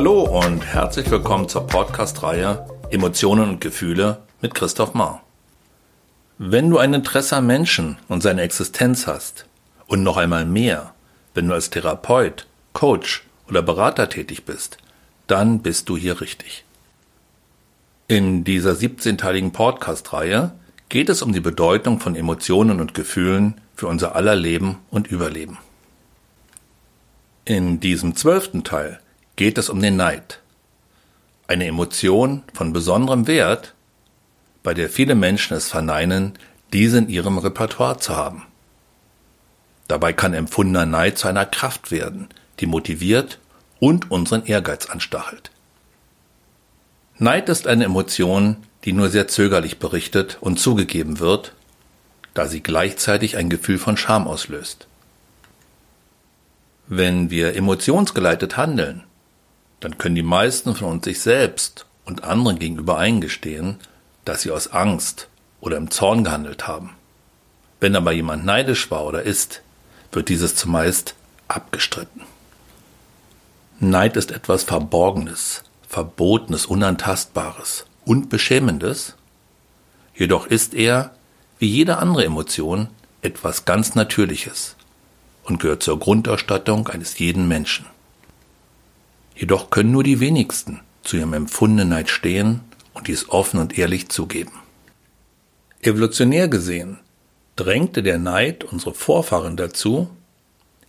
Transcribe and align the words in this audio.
Hallo 0.00 0.22
und 0.22 0.64
herzlich 0.64 1.10
willkommen 1.10 1.46
zur 1.46 1.66
Podcast-Reihe 1.66 2.66
Emotionen 2.88 3.50
und 3.50 3.60
Gefühle 3.60 4.22
mit 4.40 4.54
Christoph 4.54 4.94
Mahr. 4.94 5.22
Wenn 6.38 6.70
du 6.70 6.78
ein 6.78 6.94
Interesse 6.94 7.36
am 7.36 7.46
Menschen 7.46 7.98
und 8.08 8.22
seine 8.22 8.40
Existenz 8.40 9.06
hast 9.06 9.44
und 9.88 10.02
noch 10.02 10.16
einmal 10.16 10.46
mehr, 10.46 10.94
wenn 11.34 11.48
du 11.48 11.52
als 11.52 11.68
Therapeut, 11.68 12.46
Coach 12.72 13.26
oder 13.46 13.60
Berater 13.60 14.08
tätig 14.08 14.46
bist, 14.46 14.78
dann 15.26 15.60
bist 15.60 15.90
du 15.90 15.98
hier 15.98 16.22
richtig. 16.22 16.64
In 18.08 18.42
dieser 18.42 18.72
17-teiligen 18.72 19.52
Podcast-Reihe 19.52 20.52
geht 20.88 21.10
es 21.10 21.20
um 21.20 21.34
die 21.34 21.40
Bedeutung 21.40 22.00
von 22.00 22.16
Emotionen 22.16 22.80
und 22.80 22.94
Gefühlen 22.94 23.60
für 23.76 23.86
unser 23.86 24.16
aller 24.16 24.34
Leben 24.34 24.78
und 24.90 25.08
Überleben. 25.08 25.58
In 27.44 27.80
diesem 27.80 28.16
zwölften 28.16 28.64
Teil 28.64 28.98
geht 29.40 29.56
es 29.56 29.70
um 29.70 29.80
den 29.80 29.96
Neid. 29.96 30.38
Eine 31.48 31.64
Emotion 31.64 32.42
von 32.52 32.74
besonderem 32.74 33.26
Wert, 33.26 33.72
bei 34.62 34.74
der 34.74 34.90
viele 34.90 35.14
Menschen 35.14 35.56
es 35.56 35.66
verneinen, 35.66 36.34
diese 36.74 36.98
in 36.98 37.08
ihrem 37.08 37.38
Repertoire 37.38 37.96
zu 37.96 38.14
haben. 38.14 38.42
Dabei 39.88 40.12
kann 40.12 40.34
empfundener 40.34 40.84
Neid 40.84 41.16
zu 41.16 41.26
einer 41.26 41.46
Kraft 41.46 41.90
werden, 41.90 42.28
die 42.58 42.66
motiviert 42.66 43.38
und 43.78 44.10
unseren 44.10 44.44
Ehrgeiz 44.44 44.90
anstachelt. 44.90 45.50
Neid 47.16 47.48
ist 47.48 47.66
eine 47.66 47.84
Emotion, 47.84 48.58
die 48.84 48.92
nur 48.92 49.08
sehr 49.08 49.26
zögerlich 49.26 49.78
berichtet 49.78 50.36
und 50.42 50.60
zugegeben 50.60 51.18
wird, 51.18 51.54
da 52.34 52.46
sie 52.46 52.62
gleichzeitig 52.62 53.38
ein 53.38 53.48
Gefühl 53.48 53.78
von 53.78 53.96
Scham 53.96 54.28
auslöst. 54.28 54.86
Wenn 56.88 57.30
wir 57.30 57.56
emotionsgeleitet 57.56 58.58
handeln, 58.58 59.04
dann 59.80 59.98
können 59.98 60.14
die 60.14 60.22
meisten 60.22 60.74
von 60.74 60.88
uns 60.88 61.04
sich 61.04 61.20
selbst 61.20 61.86
und 62.04 62.24
anderen 62.24 62.58
gegenüber 62.58 62.98
eingestehen, 62.98 63.76
dass 64.24 64.42
sie 64.42 64.50
aus 64.50 64.68
Angst 64.68 65.28
oder 65.60 65.76
im 65.76 65.90
Zorn 65.90 66.24
gehandelt 66.24 66.68
haben. 66.68 66.90
Wenn 67.80 67.96
aber 67.96 68.12
jemand 68.12 68.44
neidisch 68.44 68.90
war 68.90 69.04
oder 69.06 69.22
ist, 69.22 69.62
wird 70.12 70.28
dieses 70.28 70.54
zumeist 70.54 71.14
abgestritten. 71.48 72.22
Neid 73.78 74.16
ist 74.16 74.30
etwas 74.30 74.64
Verborgenes, 74.64 75.62
Verbotenes, 75.88 76.66
Unantastbares 76.66 77.86
und 78.04 78.28
Beschämendes, 78.28 79.14
jedoch 80.14 80.46
ist 80.46 80.74
er, 80.74 81.14
wie 81.58 81.68
jede 81.68 81.96
andere 81.96 82.24
Emotion, 82.24 82.88
etwas 83.22 83.64
ganz 83.64 83.94
Natürliches 83.94 84.76
und 85.44 85.60
gehört 85.60 85.82
zur 85.82 85.98
Grundausstattung 85.98 86.88
eines 86.88 87.18
jeden 87.18 87.48
Menschen. 87.48 87.86
Jedoch 89.40 89.70
können 89.70 89.90
nur 89.90 90.04
die 90.04 90.20
wenigsten 90.20 90.80
zu 91.02 91.16
ihrem 91.16 91.32
empfundenen 91.32 91.88
Neid 91.88 92.10
stehen 92.10 92.60
und 92.92 93.08
dies 93.08 93.30
offen 93.30 93.58
und 93.58 93.78
ehrlich 93.78 94.10
zugeben. 94.10 94.52
Evolutionär 95.80 96.46
gesehen 96.46 96.98
drängte 97.56 98.02
der 98.02 98.18
Neid 98.18 98.64
unsere 98.64 98.92
Vorfahren 98.92 99.56
dazu, 99.56 100.10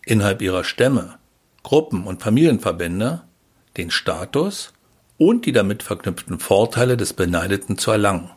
innerhalb 0.05 0.41
ihrer 0.41 0.65
Stämme, 0.65 1.17
Gruppen 1.63 2.03
und 2.03 2.21
Familienverbände 2.21 3.21
den 3.77 3.89
Status 3.89 4.73
und 5.17 5.45
die 5.45 5.53
damit 5.53 5.81
verknüpften 5.81 6.37
Vorteile 6.37 6.97
des 6.97 7.13
Beneideten 7.13 7.77
zu 7.77 7.91
erlangen. 7.91 8.31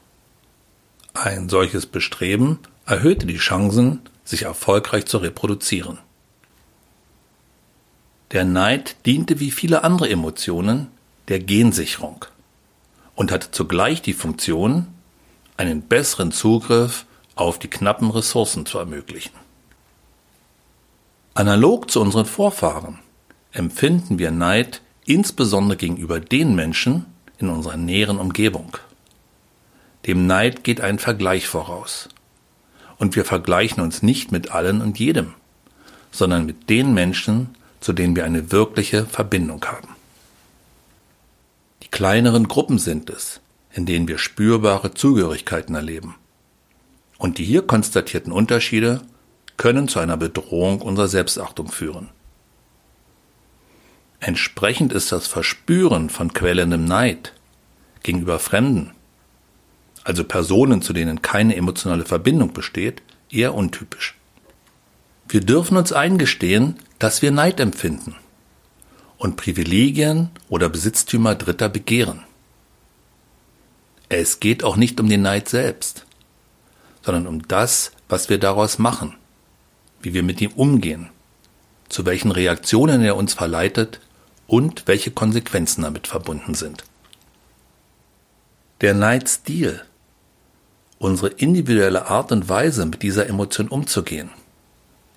Ein 1.13 1.49
solches 1.49 1.87
Bestreben 1.87 2.61
erhöhte 2.87 3.27
die 3.27 3.39
Chancen, 3.39 4.03
sich 4.23 4.43
erfolgreich 4.43 5.07
zu 5.07 5.19
reproduzieren. 5.19 5.99
Der 8.35 8.45
Neid 8.45 8.97
diente 9.07 9.39
wie 9.39 9.53
viele 9.53 9.85
andere 9.85 10.11
Emotionen 10.11 10.89
der 11.29 11.39
Gensicherung 11.39 12.25
und 13.15 13.31
hatte 13.31 13.53
zugleich 13.53 14.03
die 14.03 14.13
Funktion, 14.13 14.89
einen 15.57 15.83
besseren 15.83 16.33
Zugriff 16.33 17.07
auf 17.37 17.61
die 17.61 17.69
knappen 17.69 18.11
Ressourcen 18.11 18.67
zu 18.67 18.79
ermöglichen. 18.79 19.37
Analog 21.35 21.93
zu 21.93 22.01
unseren 22.01 22.27
Vorfahren 22.27 22.99
empfinden 23.53 24.19
wir 24.19 24.33
Neid 24.33 24.83
insbesondere 25.07 25.77
gegenüber 25.77 26.19
den 26.19 26.57
Menschen 26.57 27.07
in 27.39 27.49
unserer 27.49 27.77
näheren 27.77 28.19
Umgebung. 28.19 28.77
Dem 30.07 30.27
Neid 30.27 30.65
geht 30.65 30.81
ein 30.81 30.99
Vergleich 30.99 31.47
voraus. 31.47 32.09
Und 32.99 33.15
wir 33.15 33.25
vergleichen 33.25 33.81
uns 33.81 34.03
nicht 34.03 34.33
mit 34.33 34.51
allen 34.51 34.81
und 34.81 34.99
jedem, 34.99 35.35
sondern 36.11 36.47
mit 36.47 36.69
den 36.69 36.95
Menschen, 36.95 37.55
zu 37.85 37.93
denen 37.93 38.17
wir 38.17 38.25
eine 38.25 38.51
wirkliche 38.51 39.05
Verbindung 39.05 39.63
haben. 39.67 39.89
Die 41.83 41.89
kleineren 41.89 42.49
Gruppen 42.49 42.79
sind 42.79 43.11
es, 43.11 43.43
in 43.75 43.85
denen 43.85 44.09
wir 44.09 44.17
spürbare 44.17 44.95
Zugehörigkeiten 44.95 45.75
erleben. 45.75 46.15
Und 47.19 47.37
die 47.37 47.45
hier 47.45 47.61
konstatierten 47.61 48.33
Unterschiede 48.33 49.03
können 49.59 49.87
zu 49.87 49.99
einer 49.99 50.17
Bedrohung 50.17 50.81
unserer 50.81 51.09
Selbstachtung 51.09 51.71
führen. 51.71 52.09
Entsprechend 54.19 54.95
ist 54.95 55.13
das 55.13 55.27
Verspüren 55.27 56.09
von 56.09 56.33
quellendem 56.33 56.87
Neid 56.87 57.35
gegenüber 58.03 58.39
Fremden, 58.39 58.93
also 60.05 60.25
Personen, 60.25 60.81
zu 60.81 60.95
denen 60.95 61.21
keine 61.21 61.55
emotionale 61.55 62.07
Verbindung 62.07 62.55
besteht, 62.55 63.03
eher 63.29 63.55
untypisch. 63.55 64.15
Wir 65.29 65.41
dürfen 65.41 65.77
uns 65.77 65.93
eingestehen, 65.93 66.77
dass 66.99 67.23
wir 67.23 67.31
Neid 67.31 67.61
empfinden 67.61 68.15
und 69.19 69.37
Privilegien 69.37 70.31
oder 70.49 70.69
Besitztümer 70.69 71.35
Dritter 71.35 71.69
begehren. 71.69 72.23
Es 74.09 74.39
geht 74.39 74.65
auch 74.65 74.77
nicht 74.77 75.01
um 75.01 75.09
den 75.09 75.23
Neid 75.23 75.49
selbst, 75.49 76.05
sondern 77.03 77.27
um 77.27 77.49
das, 77.49 77.93
was 78.09 78.29
wir 78.29 78.39
daraus 78.39 78.79
machen, 78.79 79.15
wie 80.03 80.15
wir 80.15 80.23
mit 80.23 80.41
ihm 80.41 80.53
umgehen, 80.53 81.09
zu 81.89 82.05
welchen 82.07 82.31
Reaktionen 82.31 83.03
er 83.03 83.17
uns 83.17 83.35
verleitet 83.35 84.01
und 84.47 84.87
welche 84.87 85.11
Konsequenzen 85.11 85.83
damit 85.83 86.07
verbunden 86.07 86.55
sind. 86.55 86.85
Der 88.83 88.95
Neidstil, 88.95 89.83
unsere 90.99 91.29
individuelle 91.29 92.07
Art 92.09 92.31
und 92.31 92.49
Weise, 92.49 92.85
mit 92.85 93.03
dieser 93.03 93.27
Emotion 93.27 93.69
umzugehen, 93.69 94.31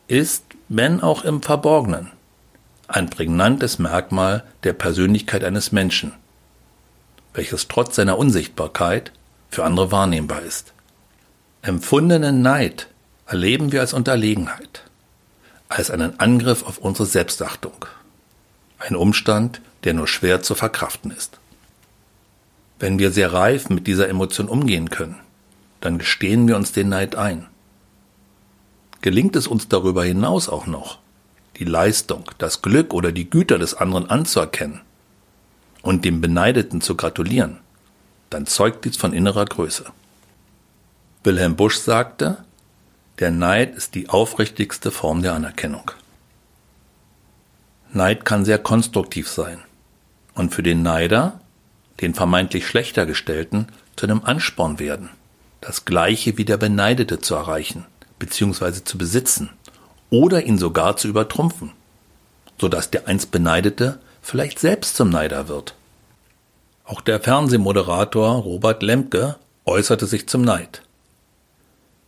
ist, 0.07 0.43
wenn 0.69 1.01
auch 1.01 1.23
im 1.23 1.41
Verborgenen, 1.41 2.11
ein 2.87 3.09
prägnantes 3.09 3.79
Merkmal 3.79 4.43
der 4.63 4.73
Persönlichkeit 4.73 5.43
eines 5.43 5.71
Menschen, 5.71 6.13
welches 7.33 7.67
trotz 7.67 7.95
seiner 7.95 8.17
Unsichtbarkeit 8.17 9.11
für 9.49 9.65
andere 9.65 9.91
wahrnehmbar 9.91 10.41
ist. 10.41 10.73
Empfundenen 11.61 12.41
Neid 12.41 12.87
erleben 13.25 13.71
wir 13.71 13.81
als 13.81 13.93
Unterlegenheit, 13.93 14.83
als 15.67 15.91
einen 15.91 16.19
Angriff 16.19 16.63
auf 16.63 16.77
unsere 16.77 17.05
Selbstachtung, 17.05 17.85
ein 18.79 18.95
Umstand, 18.95 19.61
der 19.83 19.93
nur 19.93 20.07
schwer 20.07 20.41
zu 20.41 20.55
verkraften 20.55 21.11
ist. 21.11 21.39
Wenn 22.79 22.99
wir 22.99 23.11
sehr 23.11 23.33
reif 23.33 23.69
mit 23.69 23.87
dieser 23.87 24.07
Emotion 24.07 24.47
umgehen 24.47 24.89
können, 24.89 25.17
dann 25.81 25.97
gestehen 25.97 26.47
wir 26.47 26.55
uns 26.55 26.71
den 26.71 26.89
Neid 26.89 27.15
ein 27.15 27.47
gelingt 29.01 29.35
es 29.35 29.47
uns 29.47 29.67
darüber 29.67 30.03
hinaus 30.03 30.49
auch 30.49 30.67
noch, 30.67 30.99
die 31.57 31.65
Leistung, 31.65 32.29
das 32.37 32.61
Glück 32.61 32.93
oder 32.93 33.11
die 33.11 33.29
Güter 33.29 33.57
des 33.57 33.73
anderen 33.73 34.09
anzuerkennen 34.09 34.81
und 35.81 36.05
dem 36.05 36.21
Beneideten 36.21 36.81
zu 36.81 36.95
gratulieren, 36.95 37.57
dann 38.29 38.45
zeugt 38.45 38.85
dies 38.85 38.97
von 38.97 39.13
innerer 39.13 39.45
Größe. 39.45 39.85
Wilhelm 41.23 41.55
Busch 41.55 41.77
sagte, 41.77 42.43
der 43.19 43.31
Neid 43.31 43.75
ist 43.75 43.95
die 43.95 44.09
aufrichtigste 44.09 44.91
Form 44.91 45.21
der 45.21 45.33
Anerkennung. 45.33 45.91
Neid 47.91 48.25
kann 48.25 48.45
sehr 48.45 48.59
konstruktiv 48.59 49.27
sein 49.29 49.59
und 50.35 50.53
für 50.53 50.61
den 50.61 50.83
Neider, 50.83 51.39
den 52.01 52.13
vermeintlich 52.13 52.67
schlechter 52.67 53.05
gestellten, 53.05 53.67
zu 53.95 54.05
einem 54.05 54.23
Ansporn 54.23 54.77
werden, 54.77 55.09
das 55.61 55.85
Gleiche 55.85 56.37
wie 56.37 56.45
der 56.45 56.57
Beneidete 56.57 57.19
zu 57.19 57.33
erreichen– 57.35 57.85
bzw. 58.19 58.83
zu 58.83 58.97
besitzen 58.97 59.49
oder 60.09 60.45
ihn 60.45 60.57
sogar 60.57 60.97
zu 60.97 61.07
übertrumpfen, 61.07 61.71
so 62.59 62.69
dass 62.69 62.91
der 62.91 63.07
einst 63.07 63.31
Beneidete 63.31 63.99
vielleicht 64.21 64.59
selbst 64.59 64.95
zum 64.95 65.09
Neider 65.09 65.47
wird. 65.47 65.75
Auch 66.85 67.01
der 67.01 67.19
Fernsehmoderator 67.19 68.35
Robert 68.35 68.81
Lemke 68.81 69.35
äußerte 69.65 70.05
sich 70.05 70.27
zum 70.27 70.41
Neid. 70.41 70.81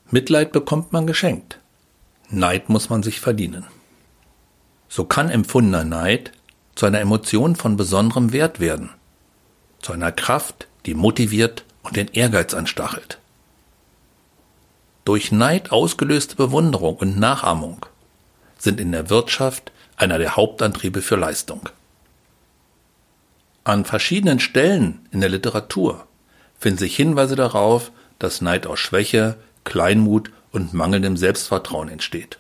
Mitleid 0.10 0.52
bekommt 0.52 0.94
man 0.94 1.06
geschenkt. 1.06 1.60
Neid 2.30 2.70
muss 2.70 2.90
man 2.90 3.04
sich 3.04 3.20
verdienen. 3.20 3.66
So 4.88 5.04
kann 5.04 5.30
empfundener 5.30 5.84
Neid 5.84 6.32
zu 6.76 6.86
einer 6.86 7.02
Emotion 7.02 7.56
von 7.56 7.78
besonderem 7.78 8.32
Wert 8.32 8.60
werden, 8.60 8.90
zu 9.82 9.92
einer 9.94 10.12
Kraft, 10.12 10.68
die 10.86 10.94
motiviert 10.94 11.64
und 11.84 11.96
den 11.96 12.08
Ehrgeiz 12.08 12.54
anstachelt 12.54 13.19
durch 15.06 15.32
Neid 15.32 15.72
ausgelöste 15.72 16.36
Bewunderung 16.36 16.98
und 16.98 17.20
Nachahmung 17.20 17.86
sind 18.58 18.80
in 18.80 18.92
der 18.92 19.10
Wirtschaft 19.10 19.72
einer 19.98 20.18
der 20.18 20.36
Hauptantriebe 20.36 21.02
für 21.02 21.16
Leistung. 21.16 21.70
An 23.64 23.86
verschiedenen 23.86 24.40
Stellen 24.40 25.08
in 25.12 25.22
der 25.22 25.30
Literatur 25.30 26.08
finden 26.58 26.80
sich 26.80 26.96
Hinweise 26.96 27.36
darauf, 27.36 27.92
dass 28.18 28.42
Neid 28.42 28.68
aus 28.68 28.80
Schwäche, 28.80 29.38
Kleinmut 29.64 30.32
und 30.52 30.74
mangelndem 30.74 31.18
Selbstvertrauen 31.18 31.90
entsteht. 31.90 32.40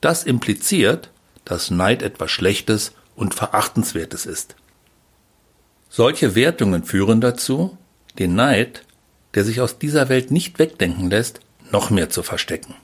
Das 0.00 0.24
impliziert, 0.24 1.10
dass 1.44 1.70
Neid 1.70 2.02
etwas 2.02 2.30
Schlechtes 2.30 2.92
und 3.14 3.34
Verachtenswertes 3.34 4.26
ist. 4.26 4.56
Solche 5.88 6.34
Wertungen 6.34 6.84
führen 6.84 7.20
dazu, 7.20 7.76
den 8.18 8.34
Neid, 8.34 8.85
der 9.36 9.44
sich 9.44 9.60
aus 9.60 9.78
dieser 9.78 10.08
Welt 10.08 10.30
nicht 10.30 10.58
wegdenken 10.58 11.10
lässt, 11.10 11.40
noch 11.70 11.90
mehr 11.90 12.08
zu 12.08 12.22
verstecken. 12.22 12.74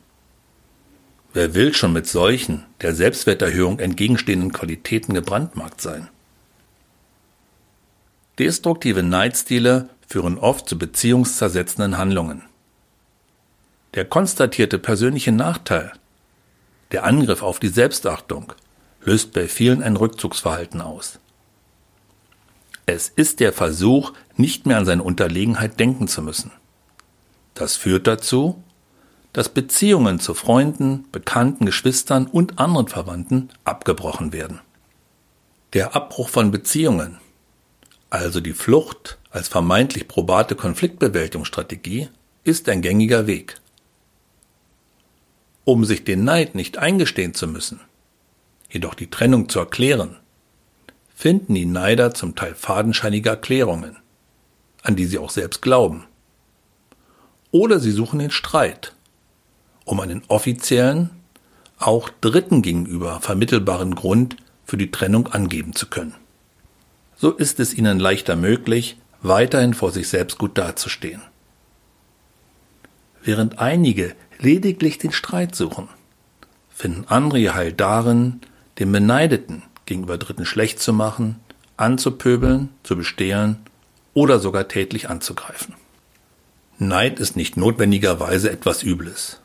Wer 1.32 1.54
will 1.54 1.72
schon 1.72 1.94
mit 1.94 2.06
solchen, 2.06 2.64
der 2.82 2.94
Selbstwerterhöhung 2.94 3.78
entgegenstehenden 3.78 4.52
Qualitäten 4.52 5.14
gebrandmarkt 5.14 5.80
sein? 5.80 6.08
Destruktive 8.38 9.02
Neidstile 9.02 9.88
führen 10.06 10.36
oft 10.36 10.68
zu 10.68 10.78
beziehungszersetzenden 10.78 11.96
Handlungen. 11.96 12.42
Der 13.94 14.04
konstatierte 14.04 14.78
persönliche 14.78 15.32
Nachteil, 15.32 15.92
der 16.92 17.04
Angriff 17.04 17.42
auf 17.42 17.60
die 17.60 17.68
Selbstachtung, 17.68 18.52
löst 19.00 19.32
bei 19.32 19.48
vielen 19.48 19.82
ein 19.82 19.96
Rückzugsverhalten 19.96 20.82
aus. 20.82 21.18
Es 22.86 23.08
ist 23.08 23.40
der 23.40 23.52
Versuch, 23.52 24.12
nicht 24.36 24.66
mehr 24.66 24.78
an 24.78 24.86
seine 24.86 25.02
Unterlegenheit 25.02 25.78
denken 25.78 26.08
zu 26.08 26.22
müssen. 26.22 26.50
Das 27.54 27.76
führt 27.76 28.06
dazu, 28.06 28.62
dass 29.32 29.48
Beziehungen 29.48 30.20
zu 30.20 30.34
Freunden, 30.34 31.06
Bekannten, 31.12 31.64
Geschwistern 31.66 32.26
und 32.26 32.58
anderen 32.58 32.88
Verwandten 32.88 33.50
abgebrochen 33.64 34.32
werden. 34.32 34.60
Der 35.72 35.94
Abbruch 35.94 36.28
von 36.28 36.50
Beziehungen, 36.50 37.18
also 38.10 38.40
die 38.40 38.52
Flucht 38.52 39.18
als 39.30 39.48
vermeintlich 39.48 40.06
probate 40.06 40.54
Konfliktbewältigungsstrategie, 40.54 42.08
ist 42.44 42.68
ein 42.68 42.82
gängiger 42.82 43.26
Weg. 43.26 43.56
Um 45.64 45.84
sich 45.84 46.04
den 46.04 46.24
Neid 46.24 46.54
nicht 46.54 46.76
eingestehen 46.76 47.32
zu 47.34 47.46
müssen, 47.46 47.80
jedoch 48.68 48.94
die 48.94 49.08
Trennung 49.08 49.48
zu 49.48 49.60
erklären, 49.60 50.18
finden 51.22 51.54
die 51.54 51.66
Neider 51.66 52.14
zum 52.14 52.34
Teil 52.34 52.52
fadenscheinige 52.56 53.28
Erklärungen, 53.28 53.96
an 54.82 54.96
die 54.96 55.04
sie 55.04 55.18
auch 55.18 55.30
selbst 55.30 55.62
glauben. 55.62 56.02
Oder 57.52 57.78
sie 57.78 57.92
suchen 57.92 58.18
den 58.18 58.32
Streit, 58.32 58.92
um 59.84 60.00
einen 60.00 60.24
offiziellen, 60.26 61.10
auch 61.78 62.10
Dritten 62.20 62.60
gegenüber 62.60 63.20
vermittelbaren 63.20 63.94
Grund 63.94 64.34
für 64.64 64.76
die 64.76 64.90
Trennung 64.90 65.28
angeben 65.28 65.76
zu 65.76 65.86
können. 65.86 66.16
So 67.14 67.30
ist 67.30 67.60
es 67.60 67.72
ihnen 67.72 68.00
leichter 68.00 68.34
möglich, 68.34 68.96
weiterhin 69.20 69.74
vor 69.74 69.92
sich 69.92 70.08
selbst 70.08 70.38
gut 70.38 70.58
dazustehen. 70.58 71.22
Während 73.22 73.60
einige 73.60 74.16
lediglich 74.40 74.98
den 74.98 75.12
Streit 75.12 75.54
suchen, 75.54 75.86
finden 76.68 77.04
andere 77.06 77.38
ihr 77.38 77.54
Heil 77.54 77.72
darin, 77.72 78.40
den 78.80 78.90
Beneideten 78.90 79.62
gegenüber 79.92 80.16
Dritten 80.16 80.46
schlecht 80.46 80.80
zu 80.80 80.94
machen, 80.94 81.36
anzupöbeln, 81.76 82.70
zu 82.82 82.96
bestehlen 82.96 83.58
oder 84.14 84.38
sogar 84.38 84.66
tätlich 84.66 85.10
anzugreifen. 85.10 85.74
Neid 86.78 87.20
ist 87.20 87.36
nicht 87.36 87.58
notwendigerweise 87.58 88.50
etwas 88.50 88.82
Übles. 88.82 89.40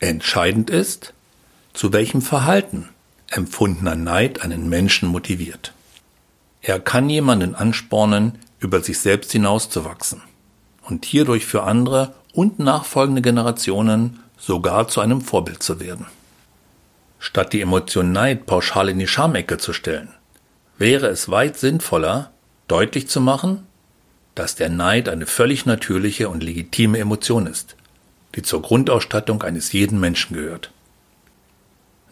Entscheidend 0.00 0.68
ist, 0.68 1.14
zu 1.72 1.92
welchem 1.94 2.20
Verhalten 2.20 2.90
empfundener 3.30 3.94
Neid 3.94 4.42
einen 4.42 4.68
Menschen 4.68 5.08
motiviert. 5.08 5.72
Er 6.60 6.78
kann 6.78 7.08
jemanden 7.08 7.54
anspornen, 7.54 8.38
über 8.60 8.82
sich 8.82 8.98
selbst 8.98 9.32
hinauszuwachsen 9.32 10.20
und 10.82 11.04
hierdurch 11.06 11.46
für 11.46 11.62
andere 11.62 12.14
und 12.32 12.58
nachfolgende 12.58 13.22
Generationen 13.22 14.20
sogar 14.36 14.88
zu 14.88 15.00
einem 15.00 15.20
Vorbild 15.20 15.62
zu 15.62 15.80
werden. 15.80 16.06
Statt 17.38 17.52
die 17.52 17.60
Emotion 17.60 18.10
Neid 18.10 18.46
pauschal 18.46 18.88
in 18.88 18.98
die 18.98 19.06
Schamecke 19.06 19.58
zu 19.58 19.72
stellen, 19.72 20.12
wäre 20.76 21.06
es 21.06 21.28
weit 21.28 21.56
sinnvoller, 21.56 22.32
deutlich 22.66 23.06
zu 23.06 23.20
machen, 23.20 23.64
dass 24.34 24.56
der 24.56 24.70
Neid 24.70 25.08
eine 25.08 25.24
völlig 25.24 25.64
natürliche 25.64 26.30
und 26.30 26.42
legitime 26.42 26.98
Emotion 26.98 27.46
ist, 27.46 27.76
die 28.34 28.42
zur 28.42 28.60
Grundausstattung 28.60 29.44
eines 29.44 29.70
jeden 29.70 30.00
Menschen 30.00 30.34
gehört. 30.34 30.72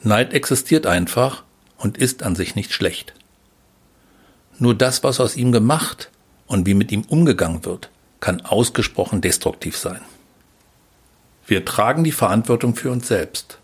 Neid 0.01 0.33
existiert 0.33 0.87
einfach 0.87 1.43
und 1.77 1.99
ist 1.99 2.23
an 2.23 2.37
sich 2.37 2.55
nicht 2.55 2.73
schlecht. 2.73 3.13
Nur 4.61 4.77
das, 4.77 5.03
was 5.03 5.19
aus 5.19 5.35
ihm 5.35 5.51
gemacht 5.51 6.13
und 6.47 6.67
wie 6.67 6.75
mit 6.75 6.93
ihm 6.93 7.03
umgegangen 7.03 7.65
wird, 7.65 7.91
kann 8.21 8.43
ausgesprochen 8.43 9.23
destruktiv 9.23 9.77
sein. 9.77 10.03
Wir 11.49 11.65
tragen 11.65 12.05
die 12.05 12.13
Verantwortung 12.13 12.77
für 12.77 12.93
uns 12.93 13.09
selbst 13.09 13.59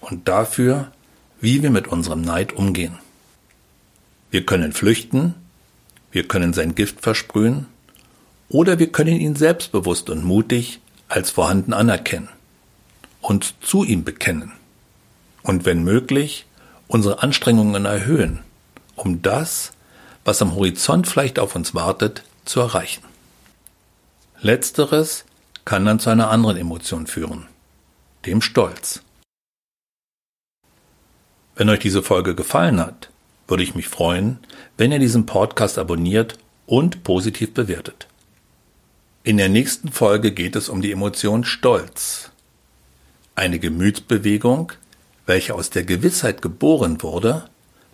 und 0.00 0.26
dafür, 0.26 0.90
wie 1.42 1.62
wir 1.62 1.70
mit 1.70 1.88
unserem 1.88 2.22
Neid 2.22 2.54
umgehen. 2.54 2.98
Wir 4.30 4.46
können 4.46 4.72
flüchten, 4.72 5.34
wir 6.10 6.26
können 6.26 6.54
sein 6.54 6.74
Gift 6.74 7.02
versprühen 7.02 7.66
oder 8.48 8.78
wir 8.78 8.90
können 8.90 9.20
ihn 9.20 9.36
selbstbewusst 9.36 10.08
und 10.08 10.24
mutig 10.24 10.80
als 11.08 11.30
vorhanden 11.30 11.74
anerkennen, 11.74 12.28
uns 13.20 13.54
zu 13.60 13.84
ihm 13.84 14.04
bekennen 14.04 14.52
und 15.42 15.64
wenn 15.64 15.82
möglich 15.82 16.46
unsere 16.86 17.22
Anstrengungen 17.22 17.84
erhöhen, 17.86 18.38
um 18.94 19.20
das, 19.20 19.72
was 20.24 20.40
am 20.42 20.54
Horizont 20.54 21.08
vielleicht 21.08 21.38
auf 21.38 21.56
uns 21.56 21.74
wartet, 21.74 22.22
zu 22.44 22.60
erreichen. 22.60 23.02
Letzteres 24.40 25.24
kann 25.64 25.84
dann 25.84 25.98
zu 25.98 26.10
einer 26.10 26.30
anderen 26.30 26.56
Emotion 26.56 27.06
führen, 27.06 27.46
dem 28.26 28.40
Stolz. 28.40 29.02
Wenn 31.54 31.68
euch 31.68 31.80
diese 31.80 32.02
Folge 32.02 32.34
gefallen 32.34 32.80
hat, 32.80 33.10
würde 33.46 33.62
ich 33.62 33.74
mich 33.74 33.88
freuen, 33.88 34.38
wenn 34.78 34.90
ihr 34.92 34.98
diesen 34.98 35.26
Podcast 35.26 35.76
abonniert 35.78 36.38
und 36.66 37.04
positiv 37.04 37.52
bewertet. 37.52 38.06
In 39.24 39.36
der 39.36 39.50
nächsten 39.50 39.92
Folge 39.92 40.32
geht 40.32 40.56
es 40.56 40.70
um 40.70 40.82
die 40.82 40.90
Emotion 40.92 41.44
Stolz. 41.44 42.30
Eine 43.34 43.58
Gemütsbewegung, 43.58 44.72
welche 45.26 45.54
aus 45.54 45.68
der 45.70 45.84
Gewissheit 45.84 46.42
geboren 46.42 47.02
wurde, 47.02 47.44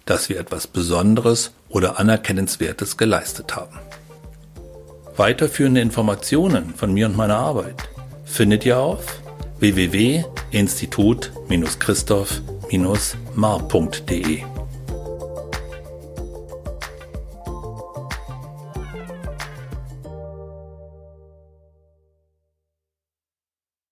dass 0.06 0.28
wir 0.28 0.38
etwas 0.38 0.68
Besonderes 0.68 1.52
oder 1.68 1.98
Anerkennenswertes 1.98 2.96
geleistet 2.96 3.56
haben. 3.56 3.76
Weiterführende 5.16 5.80
Informationen 5.80 6.74
von 6.74 6.94
mir 6.94 7.06
und 7.06 7.16
meiner 7.16 7.38
Arbeit 7.38 7.88
findet 8.24 8.64
ihr 8.64 8.78
auf 8.78 9.20
www.institut-christoph.de 9.58 12.57
mar.de 13.34 14.44